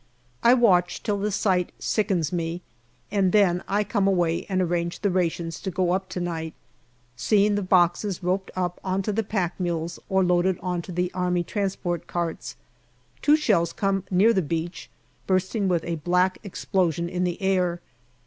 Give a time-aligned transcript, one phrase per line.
[0.41, 2.63] I watch till the sight sickens me,
[3.11, 6.55] and then I come away and arrange the rations to go up to night,
[7.15, 11.11] seeing the boxes roped up on to the pack mules or loaded on to the
[11.13, 11.55] A.T.
[12.07, 12.55] carts.
[13.21, 14.89] Two shells come near the beach,
[15.27, 17.79] bursting with a black explosion in the air.